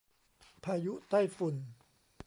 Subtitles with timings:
[0.63, 1.55] พายุใต้ฝุ่น